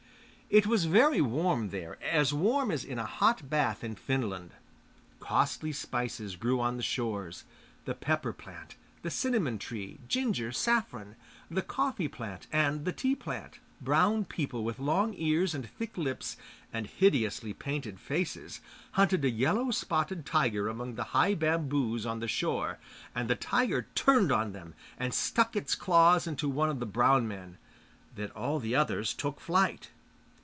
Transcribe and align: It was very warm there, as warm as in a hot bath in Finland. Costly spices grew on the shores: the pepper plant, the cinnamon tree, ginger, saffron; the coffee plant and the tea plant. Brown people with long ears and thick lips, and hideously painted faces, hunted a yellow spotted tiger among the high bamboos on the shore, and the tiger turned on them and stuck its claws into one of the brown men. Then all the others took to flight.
It 0.53 0.67
was 0.67 0.83
very 0.83 1.21
warm 1.21 1.69
there, 1.69 1.97
as 2.03 2.33
warm 2.33 2.71
as 2.71 2.83
in 2.83 2.99
a 2.99 3.05
hot 3.05 3.49
bath 3.49 3.85
in 3.85 3.95
Finland. 3.95 4.51
Costly 5.21 5.71
spices 5.71 6.35
grew 6.35 6.59
on 6.59 6.75
the 6.75 6.83
shores: 6.83 7.45
the 7.85 7.95
pepper 7.95 8.33
plant, 8.33 8.75
the 9.01 9.09
cinnamon 9.09 9.57
tree, 9.57 9.99
ginger, 10.09 10.51
saffron; 10.51 11.15
the 11.49 11.61
coffee 11.61 12.09
plant 12.09 12.47
and 12.51 12.83
the 12.83 12.91
tea 12.91 13.15
plant. 13.15 13.59
Brown 13.79 14.25
people 14.25 14.65
with 14.65 14.77
long 14.77 15.13
ears 15.15 15.55
and 15.55 15.69
thick 15.69 15.97
lips, 15.97 16.35
and 16.73 16.85
hideously 16.87 17.53
painted 17.53 17.97
faces, 17.97 18.59
hunted 18.99 19.23
a 19.23 19.29
yellow 19.29 19.71
spotted 19.71 20.25
tiger 20.25 20.67
among 20.67 20.95
the 20.95 21.05
high 21.15 21.33
bamboos 21.33 22.05
on 22.05 22.19
the 22.19 22.27
shore, 22.27 22.77
and 23.15 23.29
the 23.29 23.35
tiger 23.35 23.87
turned 23.95 24.33
on 24.33 24.51
them 24.51 24.73
and 24.99 25.13
stuck 25.13 25.55
its 25.55 25.75
claws 25.75 26.27
into 26.27 26.49
one 26.49 26.67
of 26.69 26.81
the 26.81 26.85
brown 26.85 27.25
men. 27.25 27.57
Then 28.13 28.31
all 28.31 28.59
the 28.59 28.75
others 28.75 29.13
took 29.13 29.37
to 29.37 29.43
flight. 29.45 29.91